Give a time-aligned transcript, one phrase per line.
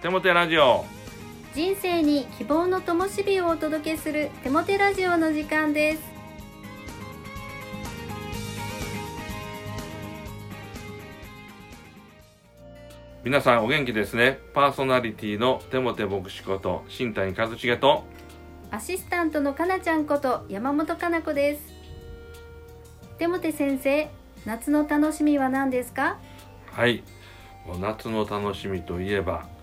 [0.00, 0.84] テモテラジオ。
[1.56, 6.02] 人生に希望の灯火をお届けするテモテラジオの時間です。
[13.24, 14.38] 皆さんお元気ですね。
[14.54, 18.04] パーソナリティのテモテ牧師こと新谷和重と
[18.70, 21.74] アシスタントのかなちゃんこと山本かな子です。
[23.18, 24.08] テモテ先生
[24.46, 26.18] 夏の楽しみは何ですか？
[26.70, 27.02] はい。
[27.80, 29.57] 夏の楽しみといえばあ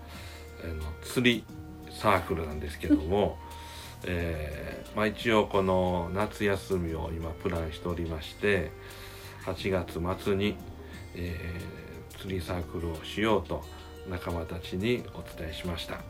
[0.74, 1.44] の釣り
[1.90, 3.38] サークルなんですけども、
[4.06, 8.70] えーまあ、一応この夏休みを今プランしておりまして
[9.44, 10.56] 8月末に、
[11.14, 11.86] えー
[12.18, 13.62] 釣りサークルをしようと
[14.08, 16.00] 仲間たちにお伝えしました。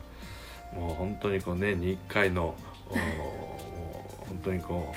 [0.74, 2.54] もう本当にこう年に1回の
[2.88, 4.94] 本当にこ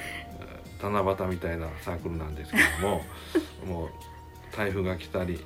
[0.81, 3.01] う七夕みたいなサークルなんですけども
[3.65, 3.89] もう
[4.55, 5.39] 台風が来たり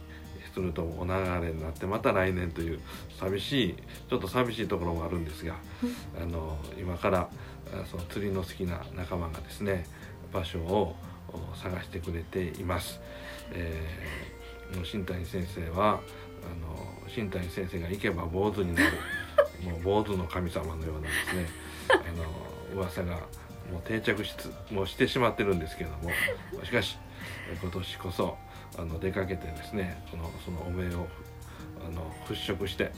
[0.53, 1.11] するとお流
[1.45, 2.79] れになってまた来年という
[3.19, 3.75] 寂しい
[4.09, 5.55] ちょっと寂しいところもあるんですが
[6.21, 7.29] あの今から
[7.73, 9.85] あその釣りの好きな仲間がですね
[10.31, 10.95] 場所を
[11.29, 12.99] お探してくれています。
[13.51, 14.33] えー
[14.83, 15.99] 新谷先生はあの
[17.07, 18.97] 新谷先生が行けば坊主になる
[19.63, 21.47] もう坊主の神様のようなですね
[21.89, 23.19] あの噂が
[23.71, 24.35] もう定着し
[24.71, 26.09] もうしてしまってるんですけども。
[26.63, 26.97] しかし
[27.61, 28.37] 今年こそ
[28.77, 31.07] あの出かけてですねこのそのお命を
[31.85, 32.91] あの払拭して、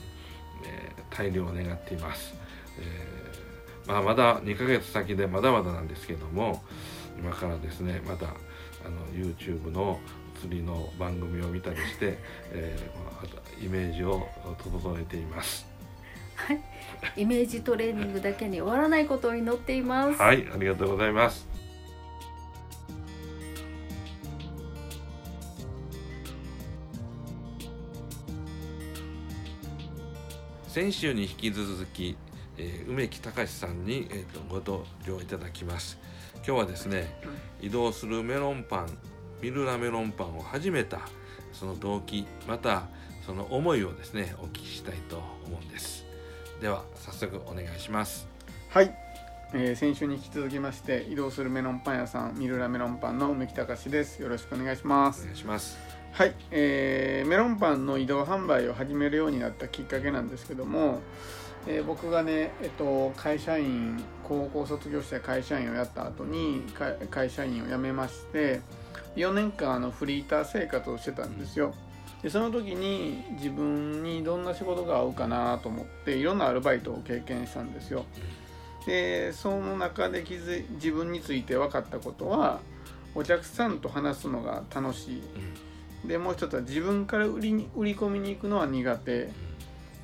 [0.64, 2.34] えー大量を願っています、
[2.78, 6.62] えーまあ、まだ2ヶ月先でまだまだなんですけども
[7.16, 8.30] 今からですねまたあ
[8.90, 9.98] の YouTube の
[10.38, 12.18] 釣りの番組を見たりして、
[12.50, 14.28] えーイメージを
[14.62, 15.75] 整えています。
[17.16, 21.46] イメージトレーニングだけに終わらないことを祈っています、はいありがとうございます。
[30.68, 32.18] 先週に引き続き、
[32.58, 35.98] えー梅木隆さんに、えー、とご登場いただきます。
[36.46, 37.12] 今日はですね
[37.60, 38.98] 移動するメロンパン
[39.42, 41.00] ミルラメロンパンを始めた
[41.52, 42.86] その動機また
[43.26, 46.05] その思いをですねお聞きしたいと思うんです
[46.60, 48.26] では早速お願いします。
[48.70, 48.94] はい、
[49.52, 54.22] えー先週に引き続きまして移動するメロンパン屋さんミルラメロンパンの梅木隆です。
[54.22, 55.76] よろしくお願いしまおす願いします。
[56.12, 61.00] はい、えーメロンパンの移動販売を始めるようになったきっかけなんですけども、
[61.66, 68.62] えー僕がね、えっと、会社員高校卒業して会社員をやった後にか会社員を辞めまして
[69.16, 71.74] 4年間あのフリーター生活をしてたんですよ
[72.22, 78.04] でその時に自分にどんな仕事が合うかなと思っていろんなアルバイトを経験したんですよ。
[78.86, 82.60] でその中で気づい自分について分かったことは
[83.14, 85.22] お客さんと話すのが楽し
[86.04, 86.08] い。
[86.08, 89.28] でもう一つは自分から売りに売り込みに行くのは苦手。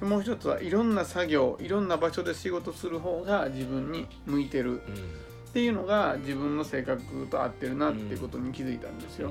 [0.00, 4.70] もう一つはいろんな作業いろんな場所で仕事する方が自分に向いてる。
[4.70, 4.78] うん。
[4.78, 4.78] っ
[5.52, 9.30] ていうのが自分の性格と合ってるなっていうことに気づいたんですよ。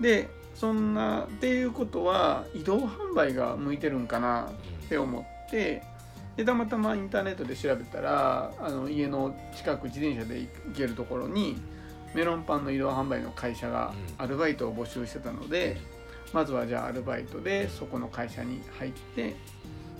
[0.00, 0.28] で
[0.58, 4.48] そんなっていうことは移動販売が向いてるんかな
[4.84, 5.82] って思って
[6.36, 11.56] でたまたまインターネットで調べたらあの家の近く自転車で行けるところに
[12.14, 14.24] メロンパンの移動販売の会社がうん。
[14.24, 15.76] アルバイトを募集してたので、
[16.32, 19.36] まずはじゃあアルバイトでそこの会社に入ってで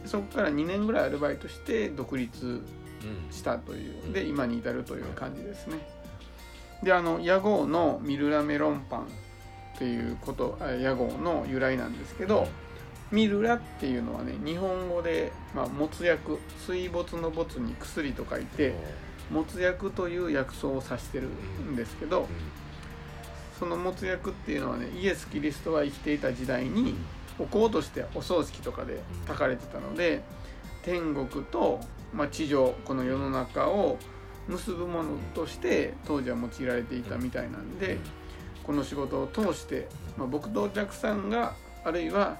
[0.07, 5.79] そこから2年ぐらいアルバイトして独立うんしたというで今に至るという感じですね。
[6.83, 9.09] であの屋号のミルラメロンパン
[9.77, 12.49] っていうことあ屋号の由来なんですけど
[13.13, 18.75] ミルラっていうのはね日本語で、まあ、没薬水没の没に薬と書いて
[19.31, 22.27] 没薬という薬草を指してるんですけど
[23.59, 26.95] その没薬っていうのはねイエス・キリストが生きていた時代に
[27.39, 30.23] お香としてお葬式とかで炊かれてたので
[30.83, 31.81] 天国と、
[32.13, 33.99] まあ、地上この世の中を
[34.49, 37.99] 結ぶものとして当時は用いられていたみたいなんで
[38.67, 41.55] この仕事を通して、まあ、僕とお客さんが
[41.85, 42.37] あるいは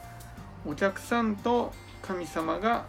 [0.67, 1.73] お客さんと
[2.03, 2.87] 神様が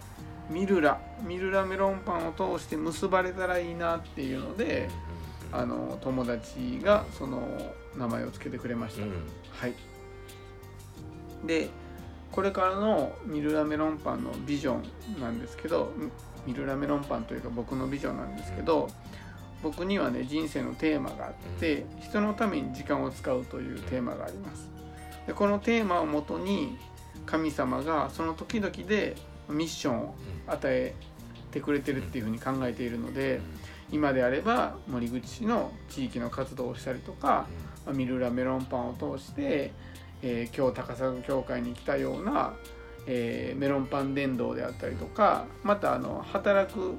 [0.49, 4.89] ミルラミルラメロンパンを通して結ばれたらいいなっていうので
[5.51, 7.47] あの友達がその
[7.95, 9.03] 名前を付けてくれました。
[9.03, 9.11] うん
[9.51, 9.73] はい。
[11.45, 11.69] で、
[12.31, 14.75] これからのミルラメロンパンのビジョ
[15.17, 15.91] ンなんですけど、
[16.45, 18.89] ミルラメロンパンというか僕のビジョンなんですけど、
[19.63, 24.69] 僕にはね人生のテーマがあって、人のために時間を使うというテーマがあります。
[25.25, 26.77] で、このテーマをもとに
[27.25, 29.15] 神様がその時々で
[29.49, 30.15] ミッションを
[30.47, 30.93] 与え
[31.51, 33.41] てくれてるっていうふうに考えているので、
[33.91, 37.47] 今であれば森口市の地域の活動をしたりとか、
[37.85, 39.71] まあミルラメロンパンを通して、
[40.21, 42.53] えー今日高砂教会に来たような、
[43.05, 46.95] えーメロンパン伝道であったりとかまたあの働く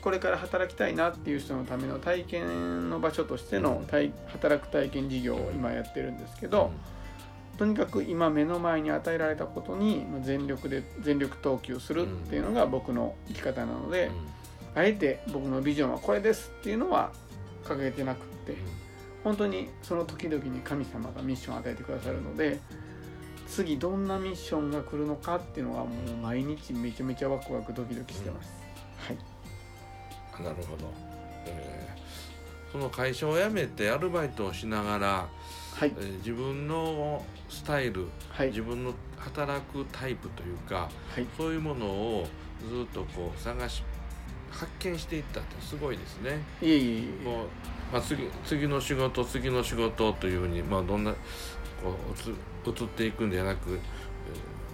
[0.00, 6.70] これから働きたいなっていう人のための体験の場所としての体働く体験事業を今やってるんですけど、
[7.58, 14.10] とにかく今目の前に与えられたことにまあ全力で全力投球するっていうのが僕の生き方なので、
[14.74, 17.10] あえて僕のビジョンはこれですっていうのは
[17.64, 18.56] 掲げてなくって
[19.24, 22.60] 本当にその時々に神様がミッションを与えてくださるので
[23.48, 28.52] 次どんなミッションが来るのかっていうのはもう毎日めちゃめちゃワクワクドキドキしてます。
[28.98, 29.16] はい。
[29.16, 29.37] うん
[30.42, 30.92] なるほど、
[31.46, 31.98] えー
[32.70, 35.28] その会社を辞めてアルバイトをしながら、
[35.74, 35.94] はい。
[35.98, 38.48] えー自分のスタイルはい。
[38.48, 41.26] 自分の働くタイプというかはい。
[41.36, 42.28] そういうものを
[42.68, 43.82] ずっとこう探し
[44.50, 46.42] 発見していったってすごいですね。
[46.60, 47.46] いえいえいえこ
[47.90, 51.16] うまあ、次次の仕事次の仕事というふうに、まあ、どんなこ
[51.88, 53.78] う移移っていくんではなく、えー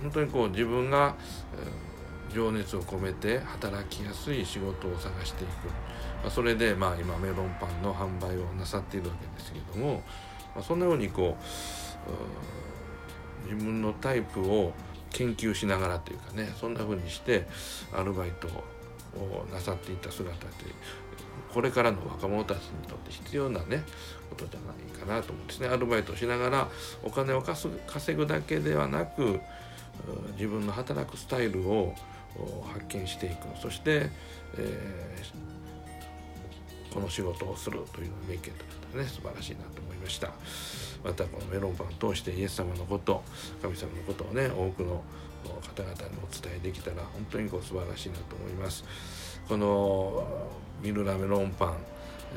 [0.02, 1.14] 本当にこう自分が、
[1.56, 1.93] えー
[2.34, 10.02] 情熱を込めて働きやすい仕事を探していく、まあ、それで、まあ、今メロンパンの販売をなさっているわけですけども、
[10.54, 11.36] まあ、そのようにこ
[13.46, 14.72] う自分のタイプを
[15.10, 17.46] 研究しながらというかねそんな風にして
[17.92, 20.64] アルバイトをなさっていた姿って
[21.52, 23.84] これからの若者たちにとって必要なね
[24.28, 25.68] ことじゃないかなと思うんですね。
[25.68, 26.68] アルバイトをしながら
[27.04, 29.40] お金を稼ぐだけではなく
[30.32, 31.94] 自分の働くスタイルを
[32.72, 33.48] 発見していく。
[33.60, 34.10] そして、
[34.58, 35.54] えー
[36.94, 38.50] この仕事をするという名言と
[38.96, 39.04] かね。
[39.04, 40.30] 素晴らしいなと思いました。
[41.02, 43.24] またこのメロンパンを通してイエス様のこと
[43.60, 45.02] 神様のことをね多くの
[45.44, 48.84] 方々にお伝えできたら本当にこう素晴らしいなと思います。
[49.48, 50.24] この
[50.82, 51.76] ミルラメロンパン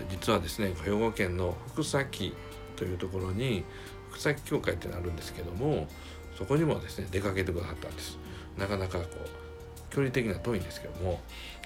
[0.10, 2.34] 実はですね兵庫県の福崎
[2.76, 3.64] というところに
[4.10, 5.88] 福崎教会ってのがあるんですけども
[6.36, 8.18] そこにもですね出かけてくださったんです。
[8.58, 9.47] なかなかこう
[9.90, 11.20] 距離的には遠いんですけども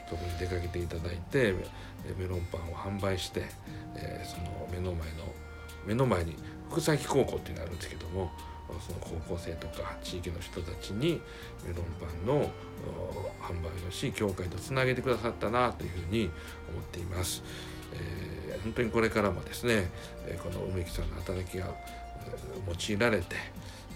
[0.10, 1.54] そこに出かけていただいて
[2.18, 3.46] メロンパンを販売して、
[3.96, 5.34] えーその目の前の
[5.86, 6.36] 目の前に
[6.70, 8.32] 福崎高校っていうのがあるんですけども
[8.80, 11.22] その高校生とか地域の人たちに
[11.66, 12.50] メロンパンの
[13.42, 16.30] 販売をし教会とつなげてくださったなというふうに
[16.70, 17.44] 思っています、
[17.94, 18.32] えー
[18.62, 19.90] 本当にこれからもですね
[20.28, 21.74] えこの梅木さんの働きが
[22.68, 23.36] 用いられて、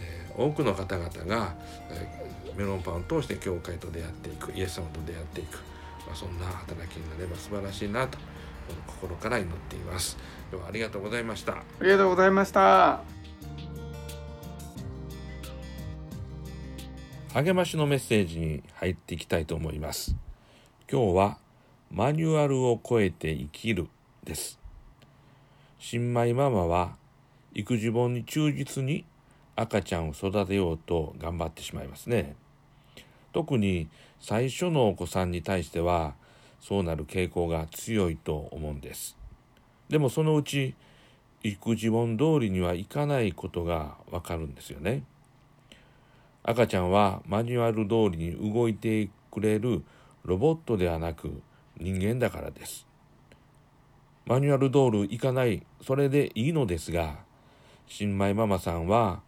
[0.01, 1.55] えー多くの方々が、
[1.89, 2.25] えー
[2.55, 5.55] メロンパンを通して教会と出会っていくイエス様と出会っていく、
[6.07, 8.17] まあ、そんな働きになれば素晴らしいなと
[8.87, 10.17] 心から祈っています。
[10.51, 11.53] 今日はありがとうございました。
[11.53, 13.01] ありがとうございました。
[17.33, 20.15] 励ましのメッセージに入っていきたいと思います。
[20.89, 21.37] 今日は
[21.91, 23.89] マニュアルを超えて生きる
[24.23, 24.57] です。
[25.77, 26.95] 新米ママは
[27.55, 29.05] 育児本に忠実に
[29.55, 32.35] 赤ちゃんを育てようと頑張ってしまいますね。
[33.31, 33.87] 特に
[34.19, 36.15] 最初のお子さんに対しては
[36.59, 39.17] そうなる傾向が強いと思うんです。
[39.87, 40.75] でもそのうち
[41.43, 45.03] 育児本通りにはいかないことがわかるんですよね。
[46.43, 49.83] 赤ちゃんはマニュアル通りに動いてくれる
[50.23, 51.41] ロボットではなく
[51.77, 52.85] 人間だからです。
[54.25, 57.24] マニュアル通りいかない、それでいいのですが、
[57.87, 59.21] 新米ママさんは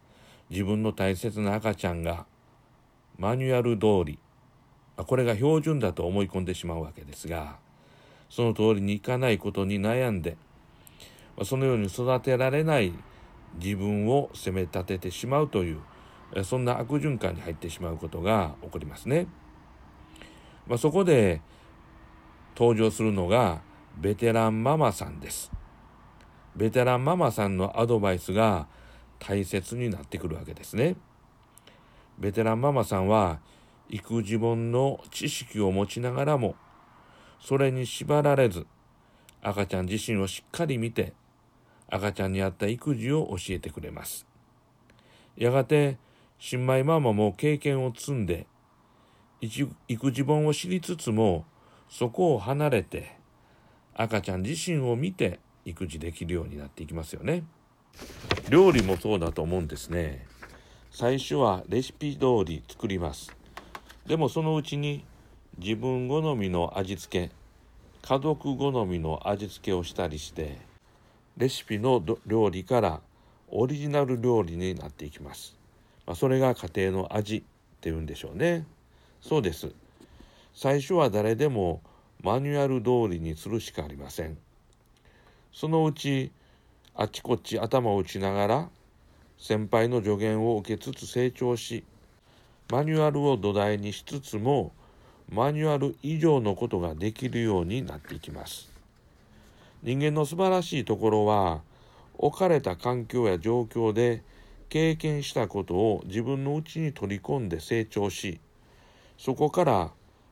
[0.50, 2.25] 自分の大切な赤ちゃんが
[3.17, 4.20] マニュアル通り、
[4.96, 7.58] これが標準だと思い込んでしまうわけですが、
[8.29, 10.38] その通りにいかないことに悩んで、
[11.43, 12.93] そのように育てられない
[13.60, 19.27] 自分を責め立ててしまうという、そんな悪循環に入ってしまうことが起こりますね。
[20.67, 21.41] まあ、そこで
[22.55, 23.62] 登場するのが
[23.98, 25.51] ベテランママさんです。
[26.58, 28.68] ベテランママさんのアドバイスが
[29.20, 30.96] 大切になってくるわけですね。
[32.18, 33.40] ベテランママさんは
[33.90, 36.56] 育児本の知識を持ちながらも
[37.40, 38.66] それに縛られず
[39.44, 41.14] 赤ちゃん自身をしっかり見て
[41.90, 44.26] 赤ちゃんに合った育児を教えてくれます。
[45.36, 46.00] やがて
[46.40, 48.48] 新米ママも経験を積んで
[49.42, 51.46] 育児本を知りつつも
[51.88, 53.16] そこを離れて
[53.94, 57.43] 赤ちゃん自身を見て育児できるようになっていきますよね。
[58.50, 60.25] 料理もそうだと思うんですね。
[60.91, 63.36] 最初はレシピ通り作ります。
[64.05, 65.03] でもそのうちに
[65.57, 67.31] 自分好みの味付け
[68.01, 70.57] 家族好みの味付けをしたりして
[71.36, 73.01] レシピの料理から
[73.50, 75.57] オリジナル料理になっていきます、
[76.05, 77.43] まあ、それが家庭の味っ
[77.81, 78.65] ていうんでしょうね。
[79.21, 79.74] そうです。
[80.53, 81.81] 最初は誰でも
[82.24, 84.38] マニュアル通りにするしかありません。
[85.60, 86.32] そのうち
[86.94, 88.70] あちこち頭を打ちながら
[89.40, 91.84] 先輩の助言を受けつつ成長し
[92.72, 94.72] マニュアルを土台にしつつも
[95.32, 98.70] マニュアル以上のことができるようになっていきます。
[99.82, 101.62] 人間の素晴らしいところは
[102.20, 104.22] 置かれた環境や状況で
[104.70, 108.40] 経験したことを自分の内に取り込んで成長し
[109.18, 109.90] そこから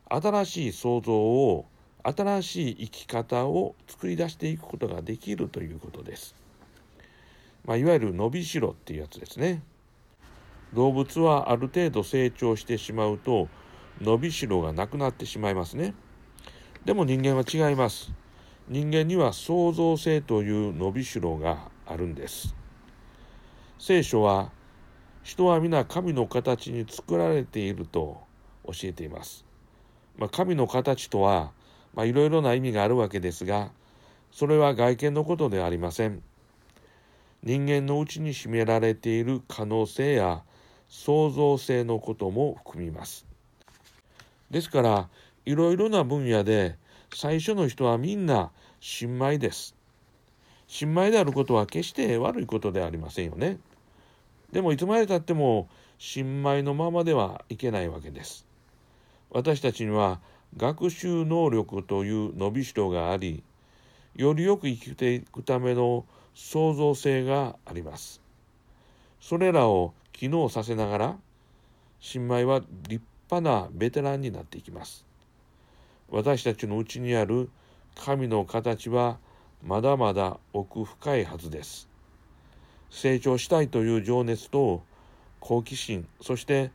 [0.08, 1.66] 新しい創造を
[2.06, 6.36] 新しい生き方を作り出していくことができるということです。
[7.66, 9.64] まあ、いわゆる伸びしろっていうやつですね。
[10.74, 13.48] 動物はある程度成長してしまうと
[14.02, 15.94] 伸びしろがなくなってしまいますね。
[16.84, 18.14] でも人間は違います。
[18.68, 22.56] 人間には創造性という伸びしろがあるんです。
[23.80, 24.52] 聖書は
[25.26, 28.22] 人は皆神の形に作られていると
[28.64, 29.44] 教えています。
[30.20, 31.52] まあ、神の形とは、
[31.96, 33.72] まあ、いろいろな意味があるわけですが、
[34.32, 36.22] それは外見のことではありません。
[37.42, 40.44] 人間のうちに秘められている可能性や
[40.90, 43.26] 創造性のことも含みます。
[44.52, 45.10] ですから、
[45.46, 46.76] いろいろな分野で
[47.14, 49.76] 最初の人はみんな新米です。
[50.68, 53.60] 新米であることは決して悪いことではありませんよね。
[54.52, 58.46] でもいつまでたっても新米のままではいけないわけです。
[59.30, 60.20] 私たちには
[60.58, 63.44] 学習能力という伸びしろがあり、
[64.16, 68.22] よりよく生きていくための創造性があります。
[69.20, 71.18] それらを機能させながら、
[72.00, 75.06] 新米は立派なベテランになっていきます。
[76.10, 77.50] 私たちのうちにある
[77.96, 79.18] 神の形は
[79.64, 81.90] まだまだ奥深いはずです。
[82.90, 84.84] 成長したいという情熱と
[85.40, 86.72] 好奇心、そして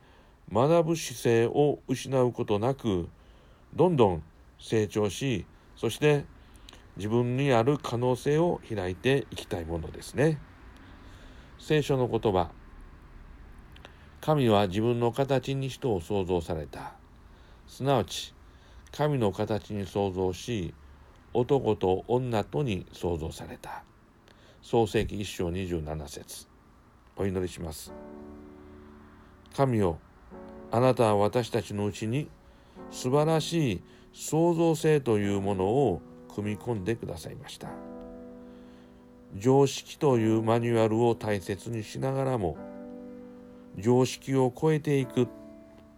[0.53, 3.09] 学ぶ姿勢を失うことなく、
[3.75, 4.23] どんどん
[4.59, 6.25] 成長し、そして
[6.97, 10.39] 自分にある可能性を開いていきたいものですね。
[11.57, 12.51] 聖書の言葉。
[14.19, 16.93] 神は自分の形に人を創造された。
[17.67, 18.33] すなわち、
[18.91, 20.73] 神の形に創造し、
[21.33, 23.83] 男と女とに創造された。
[24.61, 26.47] 創世記一章27節
[27.15, 27.93] お祈りします。
[29.55, 29.97] 神よ、
[30.71, 32.29] あなたは私たちのうちに
[32.91, 33.81] 素晴らしい
[34.13, 36.01] 創造性というものを
[36.33, 37.69] 組み込んでくださいました。
[39.37, 42.57] 常識というマニュアルを大切にしながらも
[43.77, 45.27] 常識を超えていく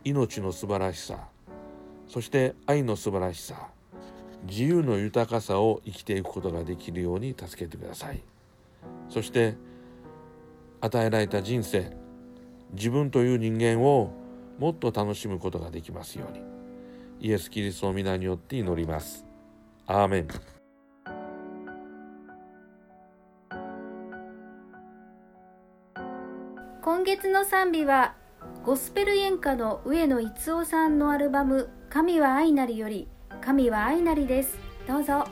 [0.03, 1.27] 命の素晴らしさ
[2.07, 3.55] そして愛の素晴らしさ
[4.47, 8.21] 自由の豊かさを生きていくことができるように助けてください
[9.09, 9.55] そして
[10.81, 11.95] 与えられた人生
[12.73, 14.11] 自分という人間を
[14.59, 16.52] もっと楽しむことができますように
[17.23, 19.25] イエス・キリストの皆によって祈ります。
[19.87, 20.27] アーメン。
[26.81, 28.15] 今月の賛美は
[28.65, 33.07] ゴスペル演歌の上野逸夫さんのアルバム「神は愛なり」より
[33.39, 34.59] 「神は愛なり」です。
[34.85, 35.23] どうぞ。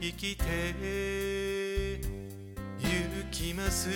[0.00, 0.44] 生きて
[2.78, 2.88] 行
[3.30, 3.88] きます。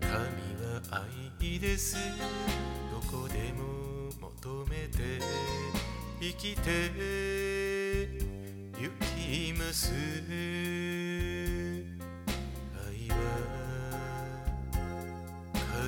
[0.00, 1.96] 神は愛です。
[2.90, 3.62] どこでも
[4.20, 5.20] 求めて
[6.20, 6.70] 生きて
[8.80, 9.92] 行きます。
[12.86, 13.14] 愛は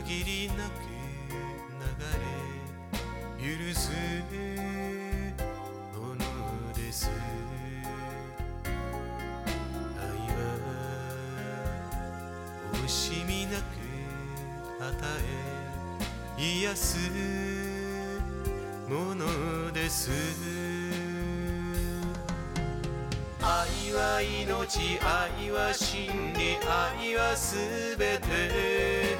[0.05, 0.59] 限りなく
[1.81, 1.87] 流
[3.41, 3.83] れ許す。
[16.45, 16.99] 癒す
[18.87, 20.11] ものです。
[23.41, 26.59] 愛は命愛は真理
[27.01, 29.17] 愛はすべて。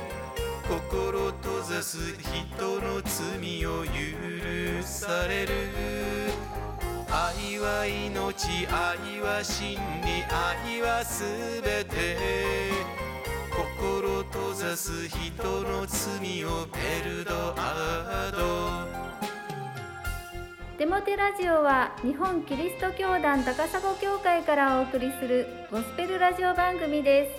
[0.69, 5.53] 心閉ざす人の罪を許される。
[7.09, 11.25] 愛は命愛は真理愛はす
[11.63, 13.14] べて。
[13.85, 18.89] 心閉ざす人の罪をペルドアド。
[20.79, 27.31] デモテラジオは日本キリスト教団高砂教会からお送りするゴスペルラジオ番組で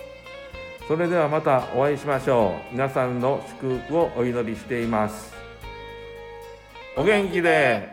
[0.78, 0.86] す。
[0.86, 2.72] それではまたお会いしましょう。
[2.72, 5.34] 皆さんの祝福をお祈りしています。
[6.96, 7.88] お元気で